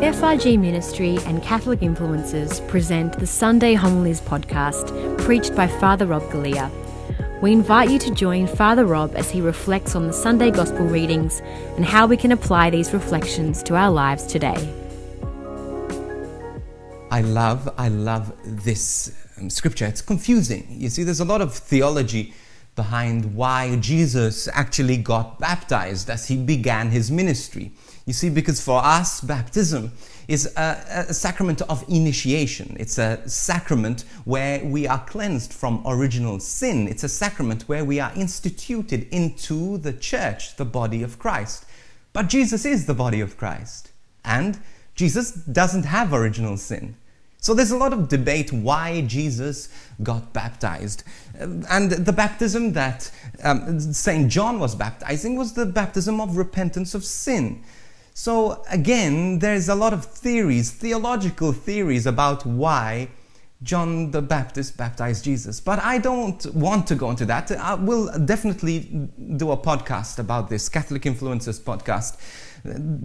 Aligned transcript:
FRG 0.00 0.58
Ministry 0.58 1.18
and 1.24 1.42
Catholic 1.42 1.80
Influencers 1.80 2.66
present 2.68 3.18
the 3.18 3.26
Sunday 3.26 3.74
Homilies 3.74 4.20
podcast, 4.20 5.18
preached 5.20 5.54
by 5.54 5.66
Father 5.66 6.04
Rob 6.04 6.22
Galea. 6.24 6.70
We 7.40 7.52
invite 7.52 7.90
you 7.90 7.98
to 8.00 8.10
join 8.12 8.46
Father 8.46 8.84
Rob 8.84 9.14
as 9.14 9.30
he 9.30 9.40
reflects 9.40 9.94
on 9.94 10.06
the 10.06 10.12
Sunday 10.12 10.50
Gospel 10.50 10.84
readings 10.84 11.40
and 11.76 11.84
how 11.84 12.06
we 12.06 12.16
can 12.16 12.32
apply 12.32 12.70
these 12.70 12.92
reflections 12.92 13.62
to 13.62 13.76
our 13.76 13.90
lives 13.90 14.26
today. 14.26 14.56
I 17.10 17.20
love, 17.20 17.72
I 17.78 17.88
love 17.88 18.32
this 18.44 19.16
um, 19.38 19.48
scripture. 19.48 19.86
It's 19.86 20.02
confusing. 20.02 20.66
You 20.70 20.90
see, 20.90 21.04
there's 21.04 21.20
a 21.20 21.24
lot 21.24 21.40
of 21.40 21.54
theology 21.54 22.34
behind 22.76 23.34
why 23.34 23.76
Jesus 23.76 24.48
actually 24.48 24.96
got 24.96 25.38
baptized 25.38 26.10
as 26.10 26.28
he 26.28 26.36
began 26.36 26.90
his 26.90 27.10
ministry. 27.10 27.72
You 28.06 28.12
see, 28.12 28.28
because 28.28 28.60
for 28.60 28.84
us, 28.84 29.20
baptism 29.20 29.92
is 30.28 30.52
a, 30.56 31.06
a, 31.08 31.14
sacrament 31.14 31.62
of 31.62 31.84
initiation. 31.88 32.76
It's 32.78 32.98
a 32.98 33.26
sacrament 33.28 34.04
where 34.24 34.64
we 34.64 34.86
are 34.86 35.04
cleansed 35.06 35.52
from 35.52 35.82
original 35.86 36.40
sin. 36.40 36.88
It's 36.88 37.04
a 37.04 37.08
sacrament 37.08 37.62
where 37.62 37.84
we 37.84 38.00
are 38.00 38.12
instituted 38.14 39.06
into 39.10 39.78
the 39.78 39.92
church, 39.92 40.56
the 40.56 40.64
body 40.64 41.02
of 41.02 41.18
Christ. 41.18 41.64
But 42.12 42.28
Jesus 42.28 42.64
is 42.64 42.86
the 42.86 42.94
body 42.94 43.20
of 43.20 43.36
Christ. 43.36 43.90
And 44.24 44.58
Jesus 44.94 45.32
doesn't 45.32 45.84
have 45.84 46.12
original 46.12 46.56
sin. 46.56 46.96
So 47.44 47.52
there's 47.52 47.72
a 47.72 47.76
lot 47.76 47.92
of 47.92 48.08
debate 48.08 48.54
why 48.54 49.02
Jesus 49.02 49.68
got 50.02 50.32
baptized. 50.32 51.02
And 51.38 51.90
the 51.90 52.10
baptism 52.10 52.72
that 52.72 53.10
um, 53.42 53.78
St. 53.80 54.30
John 54.30 54.58
was 54.58 54.74
baptizing 54.74 55.36
was 55.36 55.52
the 55.52 55.66
baptism 55.66 56.22
of 56.22 56.38
repentance 56.38 56.94
of 56.94 57.04
sin. 57.04 57.62
So 58.14 58.64
again, 58.70 59.40
there's 59.40 59.68
a 59.68 59.74
lot 59.74 59.92
of 59.92 60.06
theories, 60.06 60.70
theological 60.70 61.52
theories 61.52 62.06
about 62.06 62.46
why 62.46 63.10
John 63.62 64.10
the 64.10 64.22
Baptist 64.22 64.78
baptized 64.78 65.22
Jesus. 65.22 65.60
But 65.60 65.80
I 65.80 65.98
don't 65.98 66.46
want 66.54 66.86
to 66.86 66.94
go 66.94 67.10
into 67.10 67.26
that. 67.26 67.50
I 67.50 67.74
will 67.74 68.10
definitely 68.20 69.10
do 69.36 69.50
a 69.50 69.56
podcast 69.58 70.18
about 70.18 70.48
this, 70.48 70.70
Catholic 70.70 71.02
Influencers 71.02 71.60
podcast, 71.60 72.16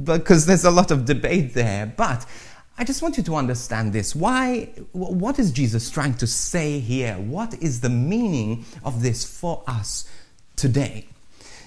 because 0.06 0.46
there's 0.46 0.64
a 0.64 0.72
lot 0.72 0.92
of 0.92 1.03
debate 1.03 1.53
there. 1.53 1.94
But 1.98 2.26
I 2.80 2.85
just 2.85 3.02
want 3.02 3.17
you 3.17 3.23
to 3.23 3.35
understand 3.35 3.91
this. 3.91 4.16
Why, 4.16 4.69
what 4.94 5.38
is 5.38 5.52
Jesus 5.52 5.89
trying 5.89 6.13
to 6.13 6.25
say 6.25 6.80
here? 6.80 7.16
What 7.16 7.61
is 7.61 7.81
the 7.81 7.89
meaning 7.89 8.63
of 8.85 9.02
this 9.02 9.25
for 9.25 9.63
us 9.67 10.09
today? 10.55 11.05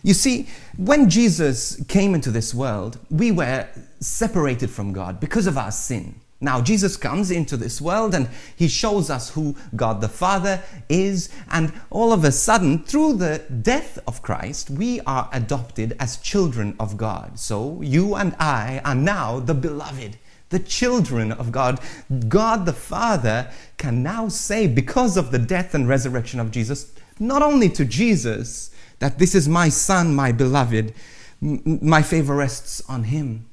You 0.03 0.15
see, 0.15 0.49
when 0.79 1.11
Jesus 1.11 1.85
came 1.85 2.15
into 2.15 2.31
this 2.31 2.55
world, 2.55 2.99
we 3.11 3.31
were 3.31 3.69
separated 4.01 4.71
from 4.71 4.95
God 4.95 5.21
because 5.21 5.47
of 5.47 5.59
our 5.59 5.71
sin. 5.71 6.15
Now, 6.41 6.63
Jesus 6.63 6.97
comes 6.97 7.31
into 7.31 7.59
this 7.59 7.79
world 7.79 8.15
and 8.15 8.31
he 8.57 8.67
shows 8.67 9.11
us 9.11 9.29
who 9.29 9.55
God 9.77 10.01
the 10.01 10.09
Father 10.09 10.63
is, 10.89 11.29
and 11.51 11.75
all 11.91 12.15
of 12.15 12.25
a 12.25 12.33
sudden, 12.33 12.85
through 12.85 13.19
the 13.19 13.43
death 13.61 13.99
of 14.09 14.23
Christ, 14.23 14.71
we 14.71 15.03
are 15.03 15.29
adopted 15.31 15.95
as 16.01 16.17
children 16.17 16.75
of 16.81 16.97
God. 16.97 17.39
So, 17.39 17.83
you 17.83 18.15
and 18.15 18.35
I 18.41 18.81
are 18.83 18.95
now 18.95 19.41
the 19.41 19.55
beloved 19.55 20.17
the 20.53 20.61
children 20.61 21.33
of 21.33 21.51
God. 21.51 21.81
God 22.29 22.65
the 22.65 22.73
Father 22.73 23.51
can 23.77 24.05
now 24.05 24.29
say, 24.29 24.69
because 24.69 25.17
of 25.17 25.33
the 25.33 25.39
death 25.41 25.75
and 25.75 25.89
resurrection 25.89 26.39
of 26.39 26.53
Jesus, 26.53 26.93
not 27.19 27.43
only 27.43 27.69
to 27.71 27.85
Jesus, 27.85 28.71
that 29.01 29.19
this 29.19 29.35
is 29.35 29.49
my 29.49 29.69
Son, 29.69 30.15
my 30.15 30.31
beloved, 30.31 30.95
my 31.41 32.03
favor 32.03 32.37
rests 32.37 32.81
on 32.89 33.03
him, 33.05 33.47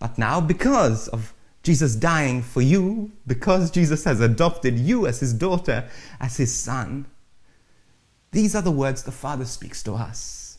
but 0.00 0.18
now 0.18 0.40
because 0.40 1.06
of 1.08 1.32
Jesus 1.62 1.96
dying 1.96 2.42
for 2.42 2.60
you, 2.60 3.10
because 3.26 3.70
Jesus 3.70 4.04
has 4.04 4.20
adopted 4.20 4.78
you 4.78 5.06
as 5.06 5.20
his 5.20 5.32
daughter, 5.32 5.88
as 6.20 6.36
his 6.36 6.54
son, 6.54 7.06
these 8.30 8.54
are 8.54 8.62
the 8.62 8.70
words 8.70 9.02
the 9.02 9.10
Father 9.10 9.44
speaks 9.44 9.82
to 9.82 9.94
us. 9.94 10.58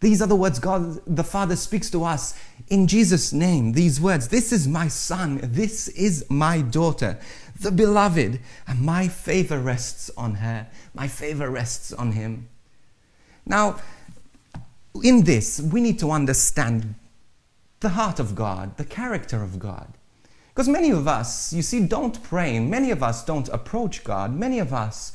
These 0.00 0.22
are 0.22 0.26
the 0.26 0.36
words 0.36 0.58
God 0.58 1.00
the 1.06 1.22
Father 1.24 1.54
speaks 1.54 1.90
to 1.90 2.04
us 2.04 2.38
in 2.70 2.86
Jesus' 2.86 3.32
name. 3.32 3.72
These 3.72 4.00
words 4.00 4.28
This 4.28 4.52
is 4.52 4.68
my 4.68 4.88
son, 4.88 5.40
this 5.42 5.88
is 5.88 6.24
my 6.28 6.60
daughter, 6.60 7.18
the 7.60 7.72
beloved, 7.72 8.40
and 8.66 8.80
my 8.80 9.08
favor 9.08 9.58
rests 9.58 10.10
on 10.16 10.36
her. 10.36 10.66
My 10.94 11.08
favor 11.08 11.50
rests 11.50 11.92
on 11.92 12.12
him. 12.12 12.48
Now, 13.46 13.80
in 15.02 15.24
this, 15.24 15.60
we 15.60 15.80
need 15.80 15.98
to 16.00 16.10
understand 16.10 16.94
the 17.80 17.90
heart 17.90 18.18
of 18.18 18.34
God, 18.34 18.76
the 18.76 18.84
character 18.84 19.42
of 19.42 19.58
God. 19.58 19.88
Because 20.48 20.68
many 20.68 20.90
of 20.90 21.06
us, 21.06 21.52
you 21.52 21.62
see, 21.62 21.86
don't 21.86 22.20
pray. 22.24 22.58
Many 22.58 22.90
of 22.90 23.02
us 23.02 23.24
don't 23.24 23.48
approach 23.50 24.02
God. 24.02 24.34
Many 24.34 24.58
of 24.58 24.72
us 24.72 25.12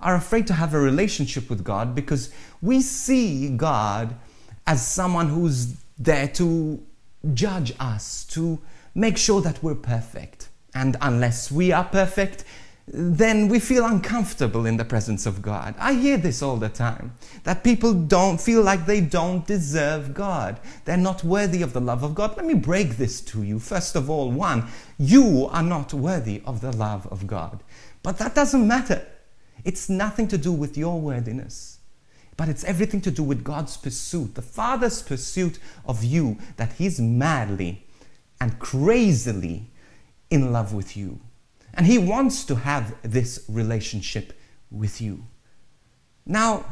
are 0.00 0.14
afraid 0.14 0.46
to 0.46 0.54
have 0.54 0.72
a 0.72 0.78
relationship 0.78 1.50
with 1.50 1.62
God 1.62 1.94
because 1.94 2.30
we 2.62 2.80
see 2.80 3.50
God 3.50 4.14
as 4.66 4.86
someone 4.86 5.28
who's 5.28 5.76
there 5.98 6.28
to 6.28 6.82
judge 7.34 7.72
us, 7.78 8.24
to 8.26 8.60
make 8.94 9.16
sure 9.16 9.40
that 9.42 9.62
we're 9.62 9.74
perfect. 9.74 10.48
And 10.74 10.96
unless 11.00 11.50
we 11.50 11.72
are 11.72 11.84
perfect, 11.84 12.44
then 12.88 13.48
we 13.48 13.58
feel 13.58 13.84
uncomfortable 13.84 14.64
in 14.64 14.76
the 14.76 14.84
presence 14.84 15.26
of 15.26 15.42
God. 15.42 15.74
I 15.78 15.94
hear 15.94 16.16
this 16.16 16.40
all 16.40 16.56
the 16.56 16.68
time 16.68 17.14
that 17.42 17.64
people 17.64 17.92
don't 17.92 18.40
feel 18.40 18.62
like 18.62 18.86
they 18.86 19.00
don't 19.00 19.44
deserve 19.44 20.14
God. 20.14 20.60
They're 20.84 20.96
not 20.96 21.24
worthy 21.24 21.62
of 21.62 21.72
the 21.72 21.80
love 21.80 22.04
of 22.04 22.14
God. 22.14 22.36
Let 22.36 22.46
me 22.46 22.54
break 22.54 22.96
this 22.96 23.20
to 23.22 23.42
you. 23.42 23.58
First 23.58 23.96
of 23.96 24.08
all, 24.08 24.30
one, 24.30 24.68
you 24.98 25.48
are 25.50 25.64
not 25.64 25.92
worthy 25.92 26.42
of 26.44 26.60
the 26.60 26.70
love 26.70 27.08
of 27.08 27.26
God. 27.26 27.64
But 28.04 28.18
that 28.18 28.36
doesn't 28.36 28.66
matter. 28.66 29.04
It's 29.64 29.88
nothing 29.88 30.28
to 30.28 30.38
do 30.38 30.52
with 30.52 30.78
your 30.78 31.00
worthiness. 31.00 31.80
But 32.36 32.48
it's 32.48 32.64
everything 32.64 33.00
to 33.02 33.10
do 33.10 33.22
with 33.22 33.44
God's 33.44 33.76
pursuit, 33.76 34.34
the 34.34 34.42
Father's 34.42 35.02
pursuit 35.02 35.58
of 35.86 36.04
you, 36.04 36.38
that 36.56 36.72
He's 36.74 37.00
madly 37.00 37.84
and 38.40 38.58
crazily 38.58 39.70
in 40.30 40.52
love 40.52 40.74
with 40.74 40.96
you. 40.96 41.20
And 41.74 41.86
He 41.86 41.98
wants 41.98 42.44
to 42.44 42.56
have 42.56 42.94
this 43.02 43.44
relationship 43.48 44.32
with 44.70 45.00
you. 45.00 45.24
Now, 46.26 46.64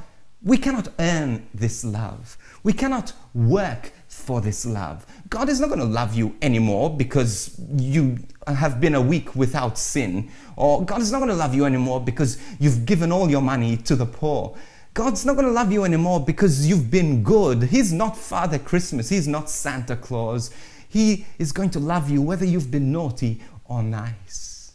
we 0.42 0.58
cannot 0.58 0.88
earn 0.98 1.46
this 1.54 1.84
love. 1.84 2.36
We 2.62 2.74
cannot 2.74 3.14
work 3.32 3.92
for 4.08 4.42
this 4.42 4.66
love. 4.66 5.06
God 5.30 5.48
is 5.48 5.58
not 5.58 5.68
going 5.68 5.80
to 5.80 5.86
love 5.86 6.14
you 6.14 6.36
anymore 6.42 6.94
because 6.94 7.58
you 7.74 8.18
have 8.46 8.78
been 8.78 8.94
a 8.94 9.00
week 9.00 9.34
without 9.34 9.78
sin. 9.78 10.30
Or 10.56 10.84
God 10.84 11.00
is 11.00 11.10
not 11.10 11.18
going 11.18 11.30
to 11.30 11.36
love 11.36 11.54
you 11.54 11.64
anymore 11.64 12.00
because 12.00 12.38
you've 12.60 12.84
given 12.84 13.10
all 13.10 13.30
your 13.30 13.40
money 13.40 13.78
to 13.78 13.96
the 13.96 14.04
poor. 14.04 14.54
God's 14.94 15.26
not 15.26 15.34
going 15.34 15.48
to 15.48 15.52
love 15.52 15.72
you 15.72 15.84
anymore 15.84 16.20
because 16.20 16.68
you've 16.68 16.88
been 16.88 17.24
good. 17.24 17.64
He's 17.64 17.92
not 17.92 18.16
Father 18.16 18.60
Christmas. 18.60 19.08
He's 19.08 19.26
not 19.26 19.50
Santa 19.50 19.96
Claus. 19.96 20.52
He 20.88 21.26
is 21.36 21.50
going 21.50 21.70
to 21.70 21.80
love 21.80 22.08
you 22.08 22.22
whether 22.22 22.44
you've 22.44 22.70
been 22.70 22.92
naughty 22.92 23.42
or 23.64 23.82
nice. 23.82 24.74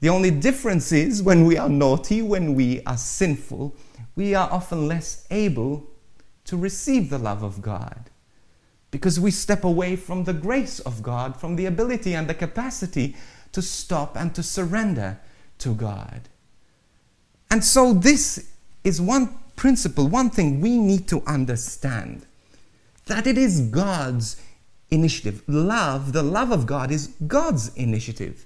The 0.00 0.08
only 0.08 0.30
difference 0.30 0.90
is 0.90 1.22
when 1.22 1.44
we 1.44 1.58
are 1.58 1.68
naughty, 1.68 2.22
when 2.22 2.54
we 2.54 2.82
are 2.84 2.96
sinful, 2.96 3.76
we 4.16 4.34
are 4.34 4.50
often 4.50 4.88
less 4.88 5.26
able 5.30 5.86
to 6.46 6.56
receive 6.56 7.10
the 7.10 7.18
love 7.18 7.42
of 7.42 7.60
God 7.60 8.10
because 8.90 9.20
we 9.20 9.30
step 9.30 9.64
away 9.64 9.96
from 9.96 10.24
the 10.24 10.32
grace 10.32 10.80
of 10.80 11.02
God, 11.02 11.36
from 11.36 11.56
the 11.56 11.66
ability 11.66 12.14
and 12.14 12.26
the 12.26 12.34
capacity 12.34 13.16
to 13.52 13.60
stop 13.60 14.16
and 14.16 14.34
to 14.34 14.42
surrender 14.42 15.20
to 15.58 15.74
God. 15.74 16.28
And 17.50 17.62
so, 17.62 17.92
this 17.92 18.50
is 18.82 19.00
one 19.00 19.38
principle, 19.62 20.08
one 20.08 20.28
thing 20.28 20.60
we 20.60 20.76
need 20.76 21.06
to 21.06 21.22
understand 21.24 22.26
that 23.06 23.28
it 23.28 23.38
is 23.38 23.60
God's 23.60 24.34
initiative. 24.90 25.40
Love, 25.46 26.12
the 26.12 26.22
love 26.24 26.50
of 26.50 26.66
God, 26.66 26.90
is 26.90 27.14
God's 27.28 27.72
initiative. 27.76 28.44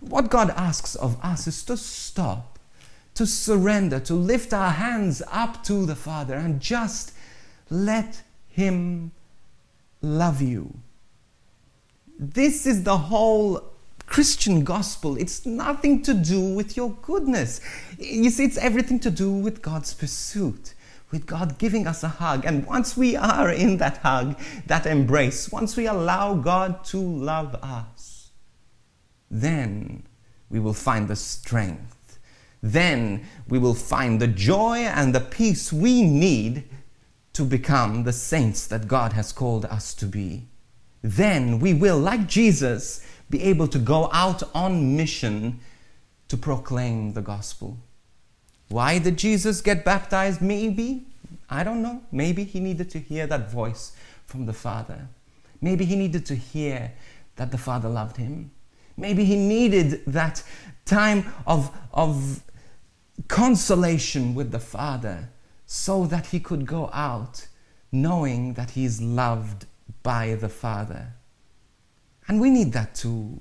What 0.00 0.28
God 0.28 0.50
asks 0.50 0.96
of 0.96 1.16
us 1.24 1.46
is 1.46 1.64
to 1.64 1.78
stop, 1.78 2.58
to 3.14 3.26
surrender, 3.26 4.00
to 4.00 4.12
lift 4.12 4.52
our 4.52 4.72
hands 4.72 5.22
up 5.32 5.64
to 5.64 5.86
the 5.86 5.96
Father 5.96 6.34
and 6.34 6.60
just 6.60 7.14
let 7.70 8.22
Him 8.50 9.12
love 10.02 10.42
you. 10.42 10.74
This 12.18 12.66
is 12.66 12.82
the 12.82 12.98
whole 12.98 13.64
Christian 14.10 14.64
gospel, 14.64 15.16
it's 15.16 15.46
nothing 15.46 16.02
to 16.02 16.12
do 16.12 16.40
with 16.40 16.76
your 16.76 16.90
goodness. 17.00 17.60
You 17.96 18.30
see, 18.30 18.44
it's 18.44 18.58
everything 18.58 18.98
to 19.00 19.10
do 19.10 19.30
with 19.32 19.62
God's 19.62 19.94
pursuit, 19.94 20.74
with 21.12 21.26
God 21.26 21.58
giving 21.58 21.86
us 21.86 22.02
a 22.02 22.08
hug. 22.08 22.44
And 22.44 22.66
once 22.66 22.96
we 22.96 23.14
are 23.14 23.50
in 23.52 23.76
that 23.76 23.98
hug, 23.98 24.36
that 24.66 24.84
embrace, 24.84 25.52
once 25.52 25.76
we 25.76 25.86
allow 25.86 26.34
God 26.34 26.84
to 26.86 26.98
love 26.98 27.54
us, 27.62 28.32
then 29.30 30.02
we 30.50 30.58
will 30.58 30.74
find 30.74 31.06
the 31.06 31.14
strength. 31.14 32.18
Then 32.60 33.28
we 33.48 33.60
will 33.60 33.74
find 33.74 34.20
the 34.20 34.26
joy 34.26 34.78
and 34.78 35.14
the 35.14 35.20
peace 35.20 35.72
we 35.72 36.02
need 36.02 36.64
to 37.34 37.44
become 37.44 38.02
the 38.02 38.12
saints 38.12 38.66
that 38.66 38.88
God 38.88 39.12
has 39.12 39.32
called 39.32 39.66
us 39.66 39.94
to 39.94 40.06
be. 40.06 40.48
then 41.02 41.60
we 41.60 41.72
will, 41.72 41.98
like 41.98 42.26
Jesus, 42.26 43.00
be 43.30 43.42
able 43.44 43.68
to 43.68 43.78
go 43.78 44.10
out 44.12 44.42
on 44.54 44.96
mission 44.96 45.60
to 46.28 46.36
proclaim 46.36 47.12
the 47.12 47.22
gospel. 47.22 47.78
Why 48.68 48.98
did 48.98 49.16
Jesus 49.16 49.60
get 49.60 49.84
baptized? 49.84 50.40
Maybe, 50.40 51.06
I 51.48 51.64
don't 51.64 51.82
know. 51.82 52.02
Maybe 52.12 52.44
he 52.44 52.60
needed 52.60 52.90
to 52.90 52.98
hear 52.98 53.26
that 53.26 53.50
voice 53.50 53.92
from 54.26 54.46
the 54.46 54.52
Father. 54.52 55.08
Maybe 55.60 55.84
he 55.84 55.96
needed 55.96 56.24
to 56.26 56.34
hear 56.34 56.92
that 57.36 57.50
the 57.50 57.58
Father 57.58 57.88
loved 57.88 58.16
him. 58.16 58.50
Maybe 58.96 59.24
he 59.24 59.36
needed 59.36 60.02
that 60.06 60.42
time 60.84 61.32
of, 61.46 61.76
of 61.92 62.42
consolation 63.28 64.34
with 64.34 64.50
the 64.50 64.60
Father 64.60 65.28
so 65.66 66.06
that 66.06 66.26
he 66.26 66.40
could 66.40 66.66
go 66.66 66.90
out 66.92 67.46
knowing 67.92 68.54
that 68.54 68.70
he 68.70 68.84
is 68.84 69.00
loved 69.00 69.66
by 70.02 70.34
the 70.34 70.48
Father. 70.48 71.14
And 72.30 72.40
we 72.40 72.48
need 72.48 72.72
that 72.74 72.94
too. 72.94 73.40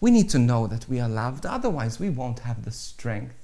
We 0.00 0.10
need 0.10 0.30
to 0.30 0.38
know 0.38 0.66
that 0.66 0.88
we 0.88 0.98
are 0.98 1.10
loved, 1.10 1.44
otherwise, 1.44 2.00
we 2.00 2.08
won't 2.08 2.38
have 2.38 2.64
the 2.64 2.70
strength 2.70 3.36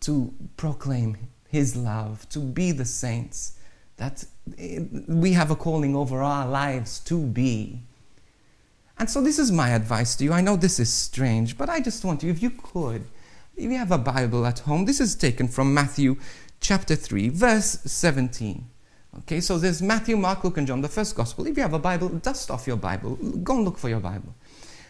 to 0.00 0.34
proclaim 0.58 1.16
His 1.48 1.74
love, 1.74 2.28
to 2.28 2.38
be 2.38 2.70
the 2.70 2.84
saints 2.84 3.56
that 3.96 4.26
we 5.08 5.32
have 5.32 5.50
a 5.50 5.56
calling 5.56 5.96
over 5.96 6.20
our 6.20 6.46
lives 6.46 7.00
to 7.04 7.18
be. 7.18 7.80
And 8.98 9.08
so, 9.08 9.22
this 9.22 9.38
is 9.38 9.50
my 9.50 9.70
advice 9.70 10.14
to 10.16 10.24
you. 10.24 10.34
I 10.34 10.42
know 10.42 10.56
this 10.56 10.78
is 10.78 10.92
strange, 10.92 11.56
but 11.56 11.70
I 11.70 11.80
just 11.80 12.04
want 12.04 12.22
you, 12.22 12.30
if 12.30 12.42
you 12.42 12.50
could, 12.50 13.06
if 13.56 13.70
you 13.70 13.78
have 13.78 13.90
a 13.90 13.96
Bible 13.96 14.44
at 14.44 14.58
home, 14.58 14.84
this 14.84 15.00
is 15.00 15.14
taken 15.14 15.48
from 15.48 15.72
Matthew 15.72 16.18
chapter 16.60 16.94
3, 16.94 17.30
verse 17.30 17.78
17. 17.86 18.66
Okay, 19.18 19.40
so 19.40 19.58
there's 19.58 19.82
Matthew, 19.82 20.16
Mark, 20.16 20.44
Luke, 20.44 20.58
and 20.58 20.66
John, 20.66 20.80
the 20.80 20.88
first 20.88 21.16
gospel. 21.16 21.46
If 21.46 21.56
you 21.56 21.62
have 21.62 21.74
a 21.74 21.80
Bible, 21.80 22.08
dust 22.08 22.50
off 22.50 22.66
your 22.66 22.76
Bible. 22.76 23.16
Go 23.16 23.56
and 23.56 23.64
look 23.64 23.76
for 23.76 23.88
your 23.88 24.00
Bible. 24.00 24.34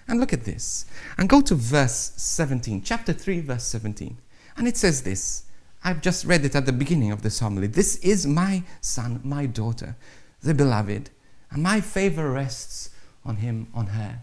And 0.08 0.20
look 0.20 0.32
at 0.32 0.44
this. 0.44 0.84
And 1.17 1.28
go 1.28 1.40
to 1.40 1.55
verse 1.55 2.12
17, 2.17 2.82
chapter 2.82 3.12
3, 3.14 3.40
verse 3.40 3.64
17. 3.64 4.19
And 4.56 4.69
it 4.69 4.76
says 4.76 5.02
this. 5.02 5.44
I've 5.82 6.02
just 6.02 6.26
read 6.26 6.44
it 6.44 6.55
at 6.55 6.67
the 6.67 6.72
beginning 6.72 7.11
of 7.12 7.22
this 7.22 7.38
homily. 7.38 7.67
This 7.67 7.96
is 7.96 8.26
my 8.26 8.62
son, 8.82 9.20
my 9.25 9.46
daughter, 9.46 9.96
the 10.43 10.52
beloved, 10.52 11.08
and 11.50 11.62
my 11.62 11.81
favor 11.81 12.31
rests 12.31 12.90
on 13.25 13.37
him, 13.37 13.69
on 13.72 13.87
her. 13.87 14.20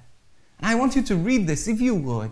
And 0.60 0.68
I 0.68 0.76
want 0.76 0.96
you 0.96 1.02
to 1.04 1.16
read 1.16 1.48
this, 1.48 1.68
if 1.68 1.82
you 1.82 1.96
would, 1.96 2.30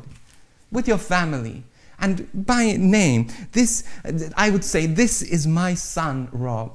with 0.71 0.87
your 0.87 0.99
family 0.99 1.63
and 1.97 2.27
by 2.45 2.73
name. 2.73 3.29
This, 3.53 3.83
I 4.37 4.51
would 4.51 4.63
say, 4.63 4.85
this 4.85 5.23
is 5.23 5.47
my 5.47 5.73
son, 5.73 6.29
Rob 6.31 6.73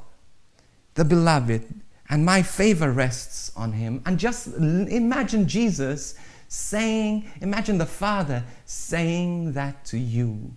the 0.94 1.04
beloved, 1.04 1.82
and 2.08 2.24
my 2.24 2.42
favor 2.42 2.90
rests 2.90 3.52
on 3.56 3.72
him. 3.72 4.02
And 4.04 4.18
just 4.18 4.48
imagine 4.48 5.46
Jesus 5.46 6.14
saying, 6.48 7.30
imagine 7.40 7.78
the 7.78 7.86
Father 7.86 8.44
saying 8.64 9.52
that 9.52 9.84
to 9.86 9.98
you 9.98 10.56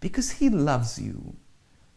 because 0.00 0.30
he 0.32 0.48
loves 0.48 0.98
you. 0.98 1.36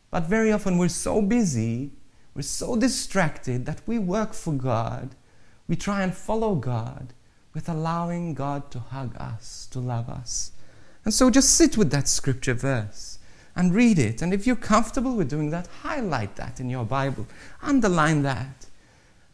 But 0.09 0.23
very 0.23 0.51
often 0.51 0.77
we're 0.77 0.89
so 0.89 1.21
busy, 1.21 1.91
we're 2.35 2.41
so 2.41 2.75
distracted 2.75 3.65
that 3.65 3.81
we 3.85 3.97
work 3.97 4.33
for 4.33 4.53
God. 4.53 5.15
We 5.67 5.77
try 5.77 6.03
and 6.03 6.13
follow 6.13 6.55
God 6.55 7.13
with 7.53 7.69
allowing 7.69 8.33
God 8.33 8.71
to 8.71 8.79
hug 8.79 9.15
us, 9.17 9.67
to 9.71 9.79
love 9.79 10.09
us. 10.09 10.51
And 11.05 11.13
so 11.13 11.29
just 11.29 11.55
sit 11.55 11.77
with 11.77 11.91
that 11.91 12.09
scripture 12.09 12.53
verse 12.53 13.19
and 13.55 13.73
read 13.73 13.99
it. 13.99 14.21
And 14.21 14.33
if 14.33 14.47
you're 14.47 14.55
comfortable 14.55 15.15
with 15.15 15.29
doing 15.29 15.49
that, 15.51 15.67
highlight 15.81 16.35
that 16.35 16.59
in 16.59 16.69
your 16.69 16.85
Bible, 16.85 17.27
underline 17.61 18.23
that, 18.23 18.67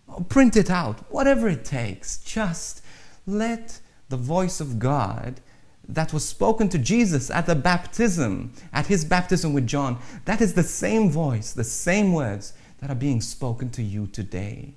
or 0.07 0.23
print 0.23 0.55
it 0.55 0.69
out, 0.69 1.11
whatever 1.11 1.47
it 1.47 1.65
takes. 1.65 2.17
Just 2.17 2.83
let 3.25 3.79
the 4.09 4.17
voice 4.17 4.59
of 4.59 4.79
God 4.79 5.41
that 5.87 6.13
was 6.13 6.25
spoken 6.25 6.67
to 6.69 6.77
Jesus 6.77 7.29
at 7.29 7.45
the 7.45 7.55
baptism, 7.55 8.53
at 8.73 8.87
his 8.87 9.05
baptism 9.05 9.53
with 9.53 9.67
John, 9.67 9.99
that 10.25 10.41
is 10.41 10.53
the 10.53 10.63
same 10.63 11.09
voice, 11.09 11.53
the 11.53 11.63
same 11.63 12.13
words 12.13 12.53
that 12.79 12.89
are 12.89 12.95
being 12.95 13.21
spoken 13.21 13.69
to 13.71 13.83
you 13.83 14.07
today. 14.07 14.75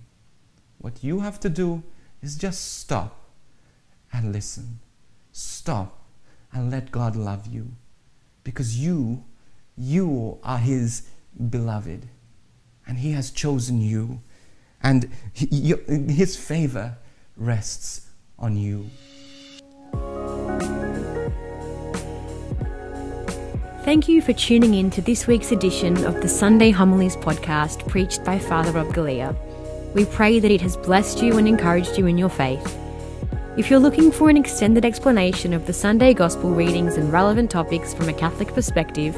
What 0.79 1.03
you 1.03 1.21
have 1.21 1.41
to 1.41 1.49
do 1.49 1.83
is 2.23 2.37
just 2.37 2.79
stop 2.79 3.31
and 4.13 4.33
listen. 4.33 4.81
Stop 5.33 5.99
and 6.53 6.71
let 6.71 6.91
God 6.91 7.17
love 7.17 7.47
you 7.47 7.73
because 8.45 8.79
you 8.79 9.25
you 9.81 10.39
are 10.45 10.59
His 10.59 11.09
beloved, 11.49 12.07
and 12.87 12.99
He 12.99 13.13
has 13.13 13.31
chosen 13.31 13.81
you, 13.81 14.21
and 14.83 15.11
His 15.33 16.37
favor 16.37 16.99
rests 17.37 18.09
on 18.39 18.57
you. 18.57 18.91
Thank 23.83 24.09
you 24.09 24.21
for 24.21 24.35
tuning 24.35 24.75
in 24.75 24.91
to 24.91 25.01
this 25.01 25.27
week's 25.27 25.51
edition 25.51 26.05
of 26.05 26.21
the 26.21 26.29
Sunday 26.29 26.71
Homilies 26.71 27.17
podcast 27.17 27.89
preached 27.89 28.23
by 28.23 28.39
Father 28.39 28.73
Rob 28.73 28.89
Galea. 28.89 29.35
We 29.95 30.05
pray 30.05 30.39
that 30.39 30.51
it 30.51 30.61
has 30.61 30.77
blessed 30.77 31.23
you 31.23 31.39
and 31.39 31.49
encouraged 31.49 31.97
you 31.97 32.07
in 32.07 32.19
your 32.19 32.29
faith. 32.29 32.79
If 33.57 33.69
you're 33.69 33.81
looking 33.81 34.13
for 34.13 34.31
an 34.31 34.37
extended 34.37 34.85
explanation 34.85 35.53
of 35.53 35.67
the 35.67 35.73
Sunday 35.73 36.15
Gospel 36.15 36.51
readings 36.51 36.97
and 36.97 37.13
relevant 37.13 37.51
topics 37.51 37.93
from 37.93 38.09
a 38.09 38.13
Catholic 38.13 38.49
perspective, 38.49 39.17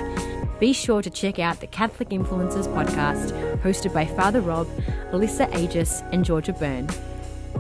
be 0.63 0.73
sure 0.73 1.03
to 1.03 1.11
check 1.11 1.41
out 1.41 1.59
the 1.59 1.67
Catholic 1.67 2.11
Influencers 2.11 2.69
podcast 2.73 3.33
hosted 3.63 3.93
by 3.93 4.07
Father 4.07 4.41
Rob, 4.41 4.69
Alyssa 5.11 5.51
Agius, 5.51 6.09
and 6.13 6.25
Georgia 6.25 6.53
Byrne. 6.53 6.87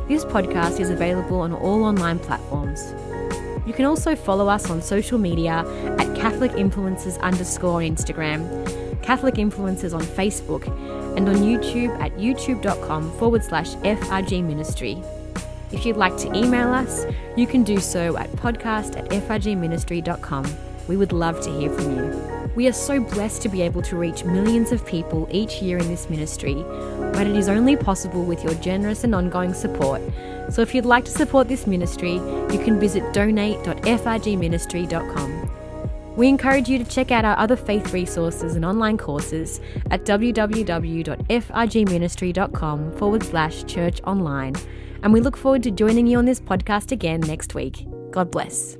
This 0.06 0.24
podcast 0.24 0.78
is 0.78 0.88
available 0.88 1.40
on 1.40 1.52
all 1.52 1.82
online 1.82 2.20
platforms. 2.20 2.94
You 3.66 3.72
can 3.72 3.86
also 3.86 4.14
follow 4.14 4.46
us 4.48 4.70
on 4.70 4.80
social 4.80 5.18
media 5.18 5.64
at 5.98 6.14
Catholic 6.14 6.52
Influencers 6.52 7.20
underscore 7.22 7.82
on 7.82 7.82
Instagram, 7.82 9.02
Catholic 9.02 9.34
Influencers 9.34 9.92
on 9.92 10.02
Facebook, 10.02 10.68
and 11.16 11.28
on 11.28 11.38
YouTube 11.38 11.90
at 12.00 12.12
youtube.com 12.18 13.10
forward 13.18 13.42
slash 13.42 13.70
FRG 13.78 14.44
Ministry. 14.44 15.02
If 15.72 15.84
you'd 15.84 15.96
like 15.96 16.16
to 16.18 16.32
email 16.36 16.68
us, 16.68 17.04
you 17.36 17.48
can 17.48 17.64
do 17.64 17.80
so 17.80 18.16
at 18.16 18.30
podcast 18.34 18.96
at 18.96 19.08
frgministry.com. 19.08 20.71
We 20.88 20.96
would 20.96 21.12
love 21.12 21.40
to 21.42 21.50
hear 21.50 21.70
from 21.70 21.96
you. 21.96 22.32
We 22.54 22.68
are 22.68 22.72
so 22.72 23.00
blessed 23.00 23.40
to 23.42 23.48
be 23.48 23.62
able 23.62 23.80
to 23.82 23.96
reach 23.96 24.24
millions 24.24 24.72
of 24.72 24.84
people 24.84 25.28
each 25.30 25.62
year 25.62 25.78
in 25.78 25.86
this 25.88 26.10
ministry, 26.10 26.54
but 27.12 27.26
it 27.26 27.34
is 27.34 27.48
only 27.48 27.76
possible 27.76 28.24
with 28.24 28.44
your 28.44 28.52
generous 28.54 29.04
and 29.04 29.14
ongoing 29.14 29.54
support. 29.54 30.02
So 30.50 30.60
if 30.60 30.74
you'd 30.74 30.84
like 30.84 31.06
to 31.06 31.10
support 31.10 31.48
this 31.48 31.66
ministry, 31.66 32.14
you 32.14 32.60
can 32.62 32.78
visit 32.78 33.14
donate.frgministry.com. 33.14 35.50
We 36.14 36.28
encourage 36.28 36.68
you 36.68 36.76
to 36.78 36.84
check 36.84 37.10
out 37.10 37.24
our 37.24 37.38
other 37.38 37.56
faith 37.56 37.94
resources 37.94 38.54
and 38.54 38.66
online 38.66 38.98
courses 38.98 39.62
at 39.90 40.04
www.frgministry.com 40.04 42.92
forward 42.98 43.22
slash 43.22 43.64
church 43.64 44.02
online. 44.02 44.54
And 45.02 45.10
we 45.12 45.20
look 45.20 45.36
forward 45.38 45.62
to 45.62 45.70
joining 45.70 46.06
you 46.06 46.18
on 46.18 46.26
this 46.26 46.40
podcast 46.40 46.92
again 46.92 47.20
next 47.20 47.54
week. 47.54 47.86
God 48.10 48.30
bless. 48.30 48.76